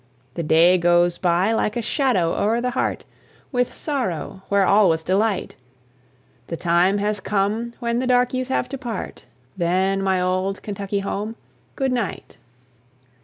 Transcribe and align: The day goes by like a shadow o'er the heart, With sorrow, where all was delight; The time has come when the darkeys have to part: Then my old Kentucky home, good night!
The 0.33 0.41
day 0.41 0.79
goes 0.79 1.19
by 1.19 1.51
like 1.51 1.77
a 1.77 1.81
shadow 1.83 2.33
o'er 2.33 2.59
the 2.59 2.71
heart, 2.71 3.05
With 3.51 3.71
sorrow, 3.71 4.41
where 4.49 4.65
all 4.65 4.89
was 4.89 5.03
delight; 5.03 5.57
The 6.47 6.57
time 6.57 6.97
has 6.97 7.19
come 7.19 7.73
when 7.79 7.99
the 7.99 8.07
darkeys 8.07 8.47
have 8.47 8.67
to 8.69 8.79
part: 8.79 9.25
Then 9.55 10.01
my 10.01 10.19
old 10.19 10.63
Kentucky 10.63 11.01
home, 11.01 11.35
good 11.75 11.91
night! 11.91 12.39